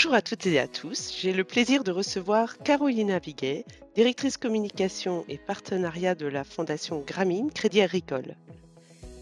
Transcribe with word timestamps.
Bonjour 0.00 0.14
à 0.14 0.22
toutes 0.22 0.46
et 0.46 0.58
à 0.58 0.66
tous. 0.66 1.14
J'ai 1.14 1.34
le 1.34 1.44
plaisir 1.44 1.84
de 1.84 1.90
recevoir 1.90 2.56
Carolina 2.56 3.18
Viguet, 3.18 3.66
directrice 3.94 4.38
communication 4.38 5.26
et 5.28 5.36
partenariat 5.36 6.14
de 6.14 6.26
la 6.26 6.42
Fondation 6.42 7.04
Gramine 7.06 7.50
Crédit 7.50 7.82
Agricole. 7.82 8.34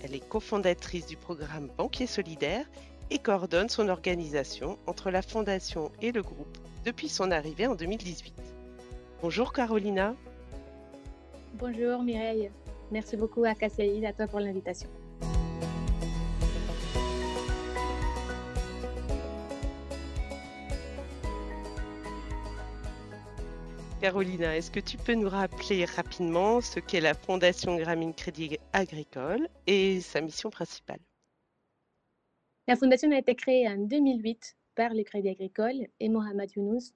Elle 0.05 0.15
est 0.15 0.29
cofondatrice 0.29 1.07
du 1.07 1.17
programme 1.17 1.69
Banquier 1.77 2.07
Solidaire 2.07 2.65
et 3.11 3.19
coordonne 3.19 3.69
son 3.69 3.89
organisation 3.89 4.79
entre 4.87 5.11
la 5.11 5.21
Fondation 5.21 5.91
et 6.01 6.13
le 6.13 6.23
groupe 6.23 6.57
depuis 6.85 7.09
son 7.09 7.33
arrivée 7.33 7.67
en 7.67 7.75
2018. 7.75 8.35
Bonjour 9.21 9.53
Carolina. 9.53 10.15
Bonjour 11.55 12.05
Mireille. 12.05 12.53
Merci 12.93 13.17
beaucoup 13.17 13.43
à 13.43 13.55
KCI, 13.55 14.07
à 14.07 14.13
toi 14.13 14.29
pour 14.29 14.39
l'invitation. 14.39 14.89
Carolina, 24.01 24.57
est-ce 24.57 24.71
que 24.71 24.79
tu 24.79 24.97
peux 24.97 25.15
nous 25.15 25.29
rappeler 25.29 25.85
rapidement 25.85 26.61
ce 26.61 26.79
qu'est 26.79 27.01
la 27.01 27.15
Fondation 27.15 27.77
Gramine 27.77 28.15
Crédit 28.15 28.57
Agricole 28.73 29.49
et 29.67 30.01
sa 30.01 30.21
mission 30.21 30.51
principale? 30.51 31.01
La 32.69 32.77
Fondation 32.77 33.11
a 33.11 33.19
été 33.19 33.35
créée 33.35 33.67
en 33.67 33.77
2008 33.77 34.57
par 34.77 34.95
le 34.95 35.03
Crédit 35.03 35.31
Agricole 35.31 35.89
et 35.99 36.09
Mohamed 36.09 36.49
Younous, 36.53 36.93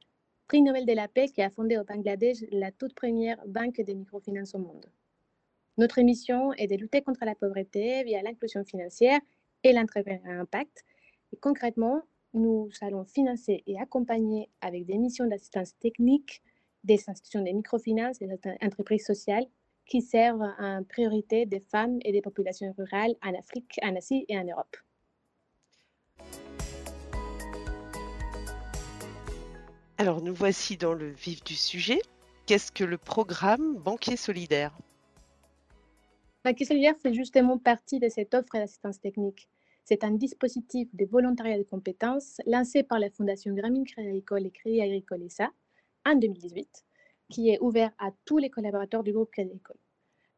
prix 0.46 0.62
Nobel 0.62 0.86
de 0.86 0.92
la 0.92 1.08
paix 1.08 1.26
qui 1.26 1.42
a 1.42 1.50
fondé 1.50 1.76
au 1.76 1.82
Bangladesh 1.82 2.44
la 2.52 2.70
toute 2.70 2.94
première 2.94 3.38
banque 3.48 3.80
de 3.80 3.92
microfinance 3.94 4.54
au 4.54 4.58
monde. 4.58 4.86
Notre 5.78 6.02
mission 6.02 6.52
est 6.52 6.68
de 6.68 6.76
lutter 6.76 7.02
contre 7.02 7.24
la 7.24 7.34
pauvreté 7.34 8.04
via 8.04 8.22
l'inclusion 8.22 8.64
financière 8.64 9.18
et 9.64 9.72
l'entrepreneuriat 9.72 10.38
impact. 10.38 10.84
Et 11.32 11.36
concrètement, 11.36 12.02
nous 12.32 12.70
allons 12.80 13.04
financer 13.04 13.64
et 13.66 13.80
accompagner 13.80 14.50
avec 14.60 14.86
des 14.86 14.98
missions 14.98 15.26
d'assistance 15.26 15.76
technique 15.80 16.42
des 16.84 17.02
institutions 17.08 17.42
de 17.42 17.50
microfinance 17.50 18.20
et 18.20 18.26
des 18.26 18.38
entreprises 18.62 19.04
sociales 19.04 19.46
qui 19.86 20.00
servent 20.00 20.48
en 20.58 20.82
priorité 20.84 21.46
des 21.46 21.60
femmes 21.60 21.98
et 22.02 22.12
des 22.12 22.22
populations 22.22 22.72
rurales 22.76 23.14
en 23.22 23.34
Afrique, 23.34 23.78
en 23.82 23.96
Asie 23.96 24.24
et 24.28 24.38
en 24.38 24.44
Europe. 24.44 24.76
Alors 29.98 30.20
nous 30.20 30.34
voici 30.34 30.76
dans 30.76 30.94
le 30.94 31.10
vif 31.10 31.44
du 31.44 31.54
sujet. 31.54 32.00
Qu'est-ce 32.46 32.72
que 32.72 32.84
le 32.84 32.98
programme 32.98 33.76
Banquier 33.76 34.16
Solidaire? 34.16 34.76
Banquier 36.44 36.64
Solidaire 36.64 36.96
fait 37.00 37.14
justement 37.14 37.56
partie 37.56 38.00
de 38.00 38.08
cette 38.08 38.34
offre 38.34 38.54
d'assistance 38.54 39.00
technique. 39.00 39.48
C'est 39.84 40.02
un 40.02 40.10
dispositif 40.10 40.88
de 40.94 41.04
volontariat 41.04 41.58
de 41.58 41.62
compétences 41.62 42.40
lancé 42.46 42.82
par 42.82 42.98
la 42.98 43.10
Fondation 43.10 43.54
Gramine 43.54 43.84
Crédit 43.84 44.08
Agricole 44.08 44.46
et 44.46 44.50
Crédit 44.50 44.80
Agricole 44.80 45.28
SA 45.28 45.50
en 46.06 46.16
2018, 46.16 46.84
qui 47.30 47.50
est 47.50 47.58
ouvert 47.60 47.92
à 47.98 48.10
tous 48.24 48.38
les 48.38 48.50
collaborateurs 48.50 49.02
du 49.02 49.12
groupe 49.12 49.30
Crédit 49.30 49.50
Agricole, 49.50 49.78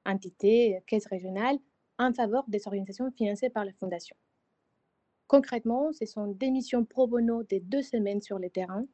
entités, 0.07 0.81
caisses 0.87 1.07
régionales, 1.07 1.59
en 1.99 2.13
faveur 2.13 2.45
des 2.49 2.67
organisations 2.67 3.11
financées 3.13 3.51
par 3.51 3.65
la 3.65 3.73
Fondation. 3.73 4.17
Concrètement, 5.27 5.93
ce 5.93 6.07
sont 6.07 6.29
des 6.29 6.51
missions 6.51 6.85
pro 6.85 7.07
bono 7.07 7.43
de 7.45 7.59
deux 7.59 7.83
semaines 7.83 8.21
sur 8.21 8.39
le 8.39 8.51
terrain 8.51 8.85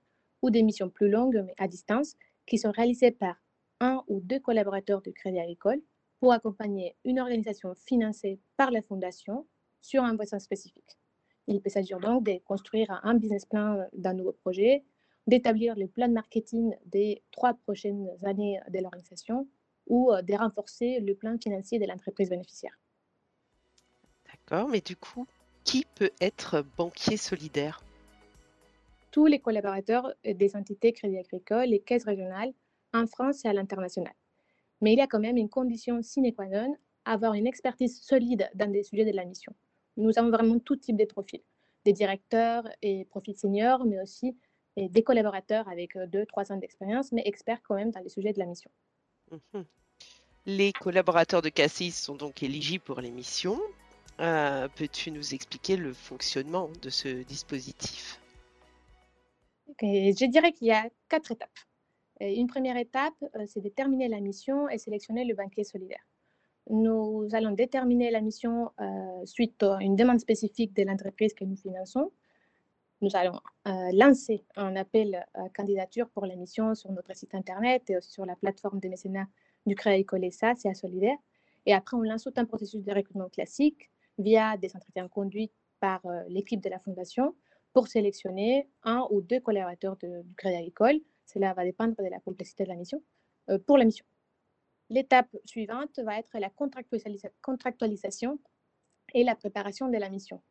ou 0.43 0.51
des 0.51 0.63
missions 0.63 0.89
plus 0.89 1.11
longues 1.11 1.43
mais 1.45 1.55
à 1.59 1.69
distance 1.69 2.15
qui 2.47 2.59
sont 2.59 2.71
réalisées 2.71 3.11
par 3.11 3.37
un 3.81 4.03
ou 4.09 4.21
deux 4.21 4.41
collaborateurs 4.41 5.03
du 5.03 5.13
Crédit 5.13 5.41
Agricole 5.41 5.81
pour 6.21 6.33
accompagner 6.33 6.97
une 7.05 7.19
organisation 7.21 7.75
financée 7.75 8.41
par 8.57 8.71
la 8.71 8.83
Fondation 8.83 9.47
sur 9.81 10.05
un 10.05 10.15
besoin 10.15 10.39
spécifique. 10.39 10.98
Il 11.47 11.61
peut 11.61 11.71
s'agir 11.71 11.98
donc 11.98 12.25
de 12.25 12.39
construire 12.45 13.01
un 13.03 13.15
business 13.15 13.47
plan 13.47 13.86
d'un 13.92 14.14
nouveau 14.14 14.33
projet, 14.33 14.85
d'établir 15.30 15.77
le 15.77 15.86
plan 15.86 16.08
de 16.08 16.13
marketing 16.13 16.74
des 16.86 17.23
trois 17.30 17.55
prochaines 17.55 18.08
années 18.24 18.61
de 18.68 18.80
l'organisation 18.80 19.48
ou 19.86 20.13
euh, 20.13 20.23
de 20.23 20.35
renforcer 20.35 21.01
le 21.01 21.14
plan 21.14 21.36
financier 21.39 21.79
de 21.79 21.86
l'entreprise 21.86 22.29
bénéficiaire. 22.29 22.77
D'accord, 24.27 24.68
mais 24.68 24.80
du 24.80 24.96
coup, 24.96 25.27
qui 25.64 25.86
peut 25.95 26.11
être 26.20 26.64
banquier 26.77 27.17
solidaire? 27.17 27.83
Tous 29.13 29.27
les 29.27 29.39
collaborateurs 29.39 30.13
des 30.24 30.57
entités 30.57 30.92
Crédit 30.92 31.18
Agricole 31.18 31.73
et 31.73 31.80
caisses 31.80 32.05
régionales 32.05 32.52
en 32.92 33.07
France 33.07 33.45
et 33.45 33.48
à 33.48 33.52
l'international. 33.52 34.14
Mais 34.80 34.92
il 34.92 34.98
y 34.98 35.02
a 35.02 35.07
quand 35.07 35.20
même 35.20 35.36
une 35.36 35.48
condition 35.48 36.02
sine 36.02 36.33
qua 36.35 36.47
non, 36.47 36.77
avoir 37.05 37.35
une 37.35 37.47
expertise 37.47 38.01
solide 38.02 38.51
dans 38.55 38.70
des 38.70 38.83
sujets 38.83 39.05
de 39.05 39.14
la 39.14 39.24
mission. 39.24 39.52
Nous 39.97 40.18
avons 40.18 40.30
vraiment 40.30 40.58
tout 40.58 40.77
type 40.77 40.97
de 40.97 41.05
profils, 41.05 41.42
des 41.85 41.92
directeurs 41.92 42.68
et 42.83 43.05
profils 43.05 43.36
seniors, 43.36 43.85
mais 43.85 44.01
aussi 44.01 44.36
et 44.80 44.89
des 44.89 45.02
collaborateurs 45.02 45.68
avec 45.68 45.95
euh, 45.96 46.07
deux, 46.07 46.24
trois 46.24 46.51
ans 46.51 46.57
d'expérience, 46.57 47.13
mais 47.13 47.23
experts 47.27 47.61
quand 47.63 47.74
même 47.74 47.91
dans 47.91 48.01
les 48.01 48.08
sujets 48.08 48.33
de 48.33 48.39
la 48.39 48.46
mission. 48.46 48.70
Mhm. 49.30 49.64
Les 50.46 50.73
collaborateurs 50.73 51.42
de 51.42 51.51
Cassis 51.51 51.92
sont 51.92 52.14
donc 52.14 52.42
éligibles 52.42 52.83
pour 52.83 53.01
les 53.02 53.11
missions. 53.11 53.61
Euh, 54.20 54.68
peux-tu 54.74 55.11
nous 55.11 55.35
expliquer 55.35 55.77
le 55.77 55.92
fonctionnement 55.92 56.70
de 56.80 56.89
ce 56.89 57.23
dispositif? 57.24 58.18
Je 59.83 60.27
dirais 60.27 60.52
qu'il 60.52 60.68
y 60.68 60.73
a 60.73 60.89
quatre 61.08 61.30
étapes. 61.33 61.58
Une 62.20 62.48
première 62.48 62.77
étape, 62.79 63.14
euh, 63.36 63.45
c'est 63.47 63.61
de 63.61 63.68
terminer 63.68 64.08
la 64.08 64.20
mission 64.20 64.68
et 64.70 64.79
sélectionner 64.79 65.24
le 65.24 65.35
banquier 65.35 65.64
solidaire. 65.64 66.05
Nous 66.70 67.29
allons 67.33 67.52
déterminer 67.52 68.11
la 68.11 68.20
mission 68.20 68.70
suite 69.24 69.62
à 69.62 69.79
une 69.80 69.97
demande 69.97 70.20
spécifique 70.20 70.73
de 70.77 70.85
l'entreprise 70.85 71.35
que 71.35 71.45
nous 71.45 71.57
finançons 71.57 72.12
nous 73.00 73.16
allons 73.16 73.40
euh, 73.66 73.90
lancer 73.92 74.44
un 74.56 74.77
appel 74.77 75.27
à 75.34 75.48
candidature 75.50 76.08
pour 76.11 76.27
la 76.27 76.36
mission 76.36 76.74
sur 76.74 76.92
notre 76.92 77.16
site 77.16 77.34
internet 77.34 77.88
et 77.88 77.96
aussi 77.96 78.11
sur 78.11 78.27
la 78.27 78.36
plateforme 78.36 78.78
de 78.78 78.88
mécénat 78.88 79.27
du 79.66 79.74
Crédit 79.74 80.05
Colessa, 80.05 80.55
c'est 80.56 80.72
Solidaire. 80.74 81.16
Et 81.66 81.72
après, 81.72 81.96
on 81.96 82.02
lance 82.02 82.24
tout 82.24 82.33
un 82.36 82.44
processus 82.44 82.83
de 82.83 82.92
recrutement 82.92 83.28
classique 83.28 83.90
via 84.18 84.56
des 84.56 84.74
entretiens 84.77 85.08
conduits 85.08 85.50
par 85.80 86.05
euh, 86.05 86.22
l'équipe 86.28 86.61
de 86.61 86.68
la 86.68 86.78
Fondation 86.78 87.34
pour 87.72 87.88
sélectionner 87.88 88.68
un 88.83 89.06
ou 89.11 89.22
deux 89.22 89.40
collaborateurs 89.40 89.96
du 89.96 90.34
Crédit 90.36 90.56
Agricole. 90.56 91.00
Cela 91.24 91.55
va 91.55 91.64
dépendre 91.64 91.94
de 91.96 92.08
la 92.08 92.20
complexité 92.20 92.64
de 92.64 92.68
la 92.68 92.77
mission 92.77 93.02
euh, 93.48 93.58
pour 93.58 93.78
la 93.78 93.84
mission. 93.84 94.05
L'étape 94.90 95.28
suivante 95.44 96.00
va 96.00 96.18
être 96.18 96.38
la 96.38 96.50
contractualisation 96.50 98.38
et 99.14 99.24
la 99.24 99.36
préparation 99.36 99.88
de 99.88 99.96
la 99.96 100.11
mission 100.11 100.42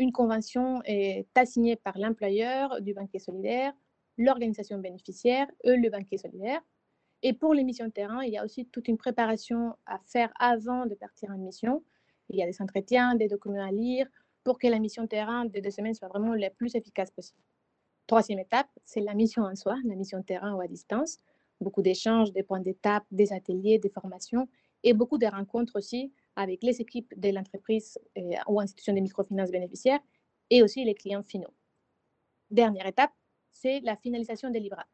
une 0.00 0.12
convention 0.12 0.80
est 0.86 1.28
assignée 1.34 1.76
par 1.76 1.98
l'employeur 1.98 2.80
du 2.80 2.94
banquier 2.94 3.18
solidaire, 3.18 3.74
l'organisation 4.16 4.78
bénéficiaire 4.78 5.46
et 5.62 5.76
le 5.76 5.90
banquier 5.90 6.16
solidaire. 6.16 6.62
Et 7.22 7.34
pour 7.34 7.52
les 7.52 7.64
missions 7.64 7.84
de 7.84 7.92
terrain, 7.92 8.22
il 8.22 8.32
y 8.32 8.38
a 8.38 8.44
aussi 8.44 8.64
toute 8.66 8.88
une 8.88 8.96
préparation 8.96 9.74
à 9.84 9.98
faire 10.06 10.32
avant 10.40 10.86
de 10.86 10.94
partir 10.94 11.30
en 11.30 11.36
mission. 11.36 11.84
Il 12.30 12.36
y 12.36 12.42
a 12.42 12.46
des 12.46 12.62
entretiens, 12.62 13.14
des 13.14 13.28
documents 13.28 13.62
à 13.62 13.70
lire 13.70 14.06
pour 14.42 14.58
que 14.58 14.66
la 14.68 14.78
mission 14.78 15.02
de 15.02 15.08
terrain 15.08 15.44
de 15.44 15.60
deux 15.60 15.70
semaines 15.70 15.92
soit 15.92 16.08
vraiment 16.08 16.32
la 16.32 16.48
plus 16.48 16.74
efficace 16.74 17.10
possible. 17.10 17.42
Troisième 18.06 18.38
étape, 18.38 18.70
c'est 18.86 19.00
la 19.00 19.12
mission 19.12 19.42
en 19.42 19.54
soi, 19.54 19.76
la 19.84 19.96
mission 19.96 20.20
de 20.20 20.24
terrain 20.24 20.54
ou 20.54 20.62
à 20.62 20.66
distance. 20.66 21.18
Beaucoup 21.60 21.82
d'échanges, 21.82 22.32
des 22.32 22.42
points 22.42 22.60
d'étape, 22.60 23.04
des 23.10 23.34
ateliers, 23.34 23.78
des 23.78 23.90
formations 23.90 24.48
et 24.82 24.94
beaucoup 24.94 25.18
de 25.18 25.26
rencontres 25.26 25.76
aussi 25.76 26.10
avec 26.36 26.62
les 26.62 26.80
équipes 26.80 27.12
de 27.18 27.30
l'entreprise 27.30 27.98
euh, 28.18 28.36
ou 28.48 28.60
institution 28.60 28.94
de 28.94 29.00
microfinance 29.00 29.50
bénéficiaires 29.50 30.00
et 30.50 30.62
aussi 30.62 30.84
les 30.84 30.94
clients 30.94 31.22
finaux. 31.22 31.54
Dernière 32.50 32.86
étape, 32.86 33.12
c'est 33.52 33.80
la 33.80 33.96
finalisation 33.96 34.50
des 34.50 34.60
livrables. 34.60 34.88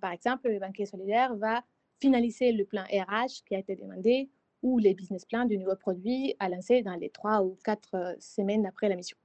par 0.00 0.12
exemple, 0.12 0.48
le 0.48 0.58
banquier 0.58 0.86
solidaire 0.86 1.34
va 1.36 1.64
finaliser 2.00 2.52
le 2.52 2.64
plan 2.64 2.82
RH 2.84 3.44
qui 3.46 3.54
a 3.54 3.58
été 3.58 3.76
demandé 3.76 4.30
ou 4.62 4.78
les 4.78 4.94
business 4.94 5.24
plans 5.24 5.44
du 5.44 5.58
nouveau 5.58 5.76
produit 5.76 6.34
à 6.38 6.48
lancer 6.48 6.82
dans 6.82 6.94
les 6.94 7.10
trois 7.10 7.42
ou 7.42 7.58
quatre 7.64 7.94
euh, 7.94 8.14
semaines 8.18 8.66
après 8.66 8.88
la 8.88 8.96
mission. 8.96 9.16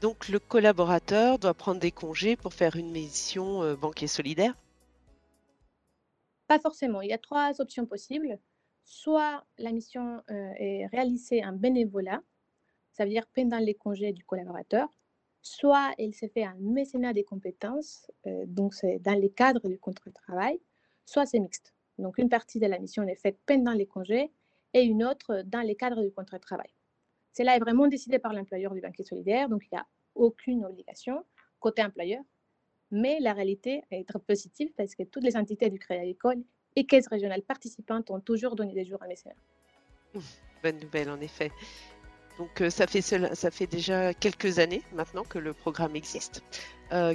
Donc 0.00 0.28
le 0.28 0.40
collaborateur 0.40 1.38
doit 1.38 1.54
prendre 1.54 1.80
des 1.80 1.92
congés 1.92 2.34
pour 2.36 2.54
faire 2.54 2.76
une 2.76 2.90
mission 2.90 3.62
euh, 3.62 3.76
banquier 3.76 4.08
solidaire? 4.08 4.54
Pas 6.52 6.58
forcément. 6.58 7.00
Il 7.00 7.08
y 7.08 7.14
a 7.14 7.18
trois 7.18 7.62
options 7.62 7.86
possibles. 7.86 8.38
Soit 8.84 9.42
la 9.56 9.72
mission 9.72 10.22
euh, 10.30 10.52
est 10.58 10.86
réalisée 10.88 11.42
en 11.42 11.54
bénévolat, 11.54 12.20
ça 12.92 13.04
veut 13.04 13.10
dire 13.10 13.26
pendant 13.32 13.56
les 13.56 13.74
congés 13.74 14.12
du 14.12 14.22
collaborateur, 14.22 14.86
soit 15.40 15.94
elle 15.96 16.14
se 16.14 16.26
fait 16.26 16.46
en 16.46 16.56
mécénat 16.58 17.14
des 17.14 17.24
compétences, 17.24 18.10
euh, 18.26 18.44
donc 18.46 18.74
c'est 18.74 18.98
dans 18.98 19.18
les 19.18 19.30
cadres 19.30 19.66
du 19.66 19.78
contrat 19.78 20.10
de 20.10 20.14
travail, 20.14 20.60
soit 21.06 21.24
c'est 21.24 21.40
mixte. 21.40 21.72
Donc 21.96 22.18
une 22.18 22.28
partie 22.28 22.58
de 22.58 22.66
la 22.66 22.78
mission 22.78 23.02
est 23.04 23.16
faite 23.16 23.38
pendant 23.46 23.72
les 23.72 23.86
congés 23.86 24.30
et 24.74 24.82
une 24.82 25.04
autre 25.04 25.42
dans 25.46 25.62
les 25.62 25.76
cadres 25.76 26.02
du 26.02 26.12
contrat 26.12 26.36
de 26.36 26.42
travail. 26.42 26.70
Cela 27.32 27.56
est 27.56 27.60
vraiment 27.60 27.86
décidé 27.86 28.18
par 28.18 28.34
l'employeur 28.34 28.74
du 28.74 28.82
banquier 28.82 29.04
solidaire, 29.04 29.48
donc 29.48 29.62
il 29.64 29.74
n'y 29.74 29.78
a 29.78 29.86
aucune 30.14 30.66
obligation 30.66 31.24
côté 31.60 31.82
employeur 31.82 32.22
mais 32.92 33.18
la 33.20 33.32
réalité 33.32 33.82
est 33.90 34.06
très 34.06 34.20
positive 34.20 34.70
parce 34.76 34.94
que 34.94 35.02
toutes 35.02 35.24
les 35.24 35.36
entités 35.36 35.68
du 35.70 35.78
Crédit 35.78 36.02
Agricole 36.02 36.42
et 36.76 36.84
caisses 36.84 37.08
régionales 37.08 37.42
participantes 37.42 38.10
ont 38.10 38.20
toujours 38.20 38.54
donné 38.54 38.72
des 38.72 38.84
jours 38.84 39.02
à 39.02 39.08
mécénat. 39.08 39.34
Bonne 40.62 40.78
nouvelle, 40.78 41.10
en 41.10 41.20
effet. 41.20 41.50
Donc 42.38 42.62
ça 42.70 42.86
fait, 42.86 43.00
ça 43.02 43.50
fait 43.50 43.66
déjà 43.66 44.14
quelques 44.14 44.58
années 44.58 44.82
maintenant 44.94 45.24
que 45.24 45.38
le 45.38 45.52
programme 45.52 45.96
existe. 45.96 46.42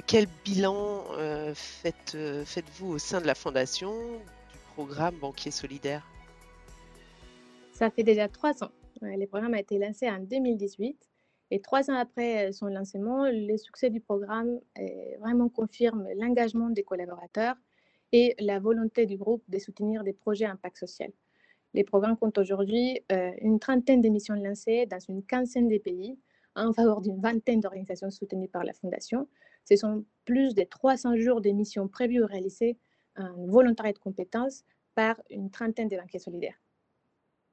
quel 0.06 0.26
bilan 0.44 1.04
faites, 1.54 2.16
faites-vous 2.44 2.88
au 2.88 2.98
sein 2.98 3.20
de 3.20 3.26
la 3.26 3.34
fondation 3.34 3.92
du 4.52 4.58
programme 4.74 5.16
Banquier 5.16 5.50
Solidaire? 5.50 6.06
Ça 7.72 7.90
fait 7.90 8.04
déjà 8.04 8.28
trois 8.28 8.62
ans. 8.62 8.70
Le 9.00 9.26
programme 9.26 9.54
a 9.54 9.60
été 9.60 9.78
lancé 9.78 10.08
en 10.08 10.18
2018 10.18 10.96
et 11.50 11.60
trois 11.60 11.90
ans 11.90 11.96
après 11.96 12.52
son 12.52 12.66
lancement, 12.66 13.24
le 13.30 13.56
succès 13.56 13.90
du 13.90 14.00
programme 14.00 14.60
vraiment 15.20 15.48
confirme 15.48 16.06
l'engagement 16.16 16.70
des 16.70 16.82
collaborateurs 16.82 17.56
et 18.12 18.34
la 18.38 18.58
volonté 18.58 19.06
du 19.06 19.16
groupe 19.16 19.42
de 19.48 19.58
soutenir 19.58 20.04
des 20.04 20.12
projets 20.12 20.44
à 20.44 20.52
impact 20.52 20.78
social. 20.78 21.10
Les 21.74 21.84
programmes 21.84 22.16
comptent 22.16 22.38
aujourd'hui 22.38 23.00
euh, 23.12 23.32
une 23.40 23.58
trentaine 23.58 24.00
d'émissions 24.00 24.34
lancées 24.34 24.86
dans 24.86 24.98
une 24.98 25.22
quinzaine 25.22 25.68
de 25.68 25.78
pays 25.78 26.18
en 26.54 26.72
faveur 26.72 27.00
d'une 27.02 27.20
vingtaine 27.20 27.60
d'organisations 27.60 28.10
soutenues 28.10 28.48
par 28.48 28.64
la 28.64 28.72
Fondation. 28.72 29.28
Ce 29.64 29.76
sont 29.76 30.04
plus 30.24 30.54
de 30.54 30.62
300 30.62 31.16
jours 31.16 31.40
d'émissions 31.40 31.86
prévues 31.86 32.22
ou 32.22 32.26
réalisées 32.26 32.78
en 33.16 33.46
volontariat 33.46 33.92
de 33.92 33.98
compétences 33.98 34.64
par 34.94 35.20
une 35.30 35.50
trentaine 35.50 35.88
de 35.88 35.96
banquiers 35.96 36.18
solidaires. 36.18 36.58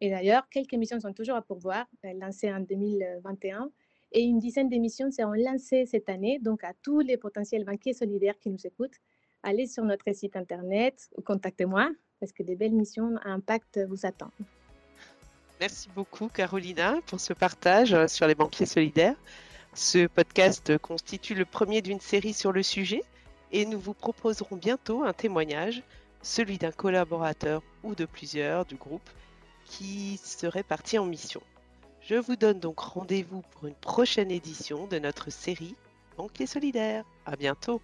Et 0.01 0.09
d'ailleurs, 0.09 0.47
quelques 0.49 0.73
missions 0.73 0.99
sont 0.99 1.13
toujours 1.13 1.35
à 1.35 1.41
pourvoir, 1.41 1.85
euh, 2.05 2.13
lancées 2.13 2.51
en 2.51 2.61
2021, 2.61 3.69
et 4.11 4.21
une 4.21 4.39
dizaine 4.39 4.69
d'émissions 4.69 5.11
seront 5.11 5.33
lancées 5.33 5.85
cette 5.85 6.09
année. 6.09 6.39
Donc, 6.39 6.63
à 6.63 6.73
tous 6.83 6.99
les 6.99 7.17
potentiels 7.17 7.65
banquiers 7.65 7.93
solidaires 7.93 8.39
qui 8.39 8.49
nous 8.49 8.65
écoutent, 8.65 8.99
allez 9.43 9.67
sur 9.67 9.83
notre 9.83 10.13
site 10.13 10.35
internet 10.35 11.09
ou 11.17 11.21
contactez-moi 11.21 11.89
parce 12.19 12.31
que 12.31 12.43
des 12.43 12.55
belles 12.55 12.73
missions 12.73 13.15
à 13.23 13.29
impact 13.29 13.79
vous 13.87 14.05
attendent. 14.05 14.31
Merci 15.59 15.89
beaucoup 15.95 16.27
Carolina 16.27 16.99
pour 17.05 17.19
ce 17.19 17.33
partage 17.33 17.93
euh, 17.93 18.07
sur 18.07 18.27
les 18.27 18.35
banquiers 18.35 18.65
solidaires. 18.65 19.15
Ce 19.73 20.07
podcast 20.07 20.77
constitue 20.77 21.35
le 21.35 21.45
premier 21.45 21.81
d'une 21.81 21.99
série 21.99 22.33
sur 22.33 22.51
le 22.51 22.63
sujet 22.63 23.03
et 23.51 23.65
nous 23.65 23.79
vous 23.79 23.93
proposerons 23.93 24.57
bientôt 24.57 25.03
un 25.03 25.13
témoignage, 25.13 25.83
celui 26.21 26.57
d'un 26.57 26.71
collaborateur 26.71 27.61
ou 27.83 27.95
de 27.95 28.05
plusieurs 28.05 28.65
du 28.65 28.75
groupe 28.75 29.09
qui 29.65 30.17
serait 30.23 30.63
parti 30.63 30.97
en 30.97 31.05
mission. 31.05 31.41
Je 32.07 32.13
vous 32.13 32.35
donne 32.35 32.59
donc 32.59 32.77
rendez-vous 32.79 33.41
pour 33.41 33.65
une 33.65 33.73
prochaine 33.73 34.29
édition 34.29 34.85
de 34.85 34.99
notre 34.99 35.31
série 35.31 35.75
Banquiers 36.17 36.45
solidaires. 36.45 37.03
À 37.25 37.35
bientôt. 37.35 37.81